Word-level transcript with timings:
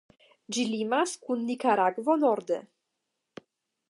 Ĝi 0.55 0.63
limas 0.69 1.13
kun 1.27 1.43
Nikaragvo 1.51 2.17
norde. 2.25 2.59